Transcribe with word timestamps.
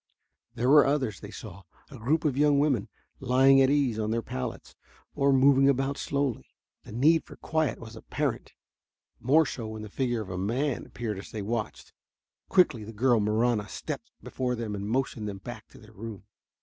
There 0.55 0.67
were 0.71 0.83
others, 0.87 1.19
they 1.19 1.29
saw; 1.29 1.61
a 1.91 1.99
group 1.99 2.25
of 2.25 2.35
young 2.35 2.57
women 2.57 2.89
lying 3.19 3.61
at 3.61 3.69
ease 3.69 3.99
on 3.99 4.09
their 4.09 4.23
pallets, 4.23 4.75
or 5.13 5.31
moving 5.31 5.65
slowly 5.95 6.37
about. 6.39 6.51
The 6.85 6.91
need 6.91 7.23
for 7.23 7.35
quiet 7.35 7.77
was 7.79 7.95
apparent, 7.95 8.53
more 9.19 9.45
so 9.45 9.67
when 9.67 9.83
the 9.83 9.89
figure 9.89 10.21
of 10.21 10.31
a 10.31 10.39
man 10.39 10.87
appeared 10.87 11.19
as 11.19 11.29
they 11.29 11.43
watched. 11.43 11.93
Quickly 12.49 12.83
the 12.83 12.93
girl, 12.93 13.19
Marahna, 13.19 13.69
stepped 13.69 14.09
before 14.23 14.55
them 14.55 14.73
and 14.73 14.89
motioned 14.89 15.29
them 15.29 15.37
back 15.37 15.67
to 15.67 15.77
their 15.77 15.93
room. 15.93 16.23